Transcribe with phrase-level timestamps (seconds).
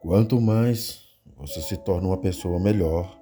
[0.00, 0.98] Quanto mais
[1.36, 3.20] você se torna uma pessoa melhor,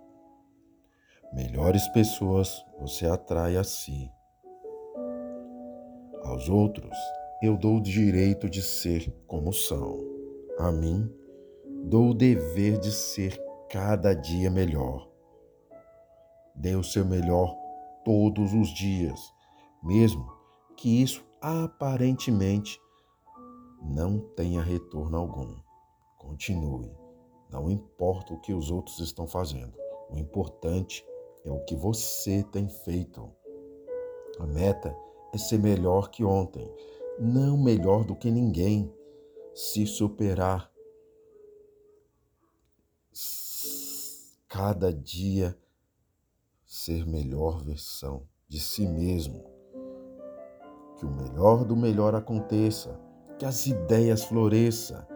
[1.32, 4.08] melhores pessoas você atrai a si.
[6.22, 6.96] Aos outros,
[7.42, 9.98] eu dou o direito de ser como são.
[10.56, 11.12] A mim,
[11.82, 13.36] dou o dever de ser
[13.68, 15.10] cada dia melhor.
[16.54, 17.56] Dê o seu melhor
[18.04, 19.20] todos os dias,
[19.82, 20.32] mesmo
[20.76, 22.78] que isso aparentemente
[23.82, 25.67] não tenha retorno algum.
[26.28, 26.92] Continue.
[27.50, 29.72] Não importa o que os outros estão fazendo.
[30.10, 31.02] O importante
[31.42, 33.32] é o que você tem feito.
[34.38, 34.94] A meta
[35.32, 36.70] é ser melhor que ontem,
[37.18, 38.92] não melhor do que ninguém.
[39.54, 40.70] Se superar
[44.46, 45.58] cada dia,
[46.66, 49.44] ser melhor versão de si mesmo.
[50.98, 53.00] Que o melhor do melhor aconteça,
[53.38, 55.07] que as ideias floresçam,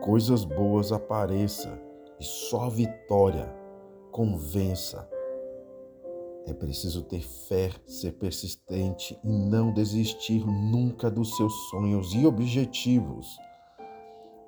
[0.00, 1.78] coisas boas apareçam
[2.18, 3.52] e só a vitória
[4.10, 5.08] convença.
[6.46, 13.26] É preciso ter fé, ser persistente e não desistir nunca dos seus sonhos e objetivos.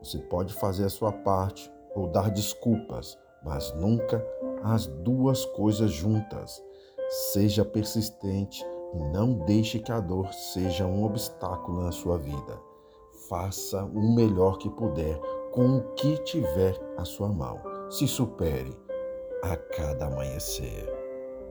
[0.02, 4.24] Você pode fazer a sua parte ou dar desculpas, mas nunca
[4.64, 6.62] as duas coisas juntas.
[7.32, 12.71] Seja persistente e não deixe que a dor seja um obstáculo na sua vida.
[13.28, 15.18] Faça o melhor que puder
[15.52, 17.60] com o que tiver à sua mão.
[17.90, 18.76] Se supere
[19.42, 21.01] a cada amanhecer.